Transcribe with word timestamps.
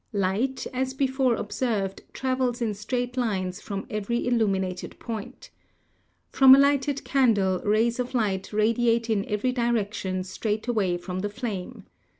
Light, 0.13 0.65
as 0.73 0.95
before 0.95 1.35
observed, 1.35 2.01
travels 2.11 2.59
in 2.59 2.73
straight 2.73 3.17
lines 3.17 3.61
from 3.61 3.85
every 3.87 4.25
illuminated 4.25 4.97
point. 4.97 5.51
From 6.31 6.55
a 6.55 6.57
lighted 6.57 7.03
candle 7.03 7.59
rays 7.59 7.99
of 7.99 8.15
light 8.15 8.51
radiate 8.51 9.11
in 9.11 9.23
every 9.25 9.51
direction 9.51 10.23
straight 10.23 10.67
away 10.67 10.97
from 10.97 11.19
the 11.19 11.29
flame. 11.29 11.83